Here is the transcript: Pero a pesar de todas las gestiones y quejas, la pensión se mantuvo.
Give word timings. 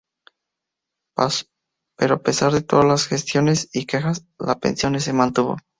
Pero 1.95 2.15
a 2.15 2.23
pesar 2.23 2.53
de 2.53 2.63
todas 2.63 2.85
las 2.85 3.05
gestiones 3.05 3.69
y 3.71 3.85
quejas, 3.85 4.25
la 4.39 4.57
pensión 4.59 4.99
se 4.99 5.13
mantuvo. 5.13 5.57